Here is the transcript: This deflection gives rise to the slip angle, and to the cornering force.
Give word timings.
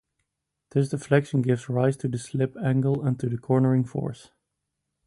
This 0.71 0.89
deflection 0.89 1.43
gives 1.43 1.69
rise 1.69 1.95
to 1.97 2.07
the 2.07 2.17
slip 2.17 2.57
angle, 2.57 3.05
and 3.05 3.19
to 3.19 3.29
the 3.29 3.37
cornering 3.37 3.83
force. 3.83 4.31